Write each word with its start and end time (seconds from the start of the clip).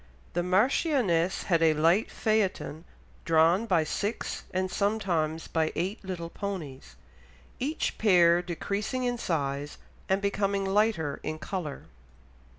The 0.33 0.41
marchioness 0.41 1.43
had 1.43 1.61
a 1.61 1.75
light 1.75 2.09
phaeton 2.09 2.85
drawn 3.23 3.67
by 3.67 3.83
six, 3.83 4.45
and 4.51 4.71
sometimes 4.71 5.47
by 5.47 5.71
eight 5.75 6.03
little 6.03 6.31
ponies, 6.31 6.95
each 7.59 7.99
pair 7.99 8.41
decreasing 8.41 9.03
in 9.03 9.19
size 9.19 9.77
and 10.09 10.19
becoming 10.19 10.65
lighter 10.65 11.19
in 11.21 11.37
colour.... 11.37 11.83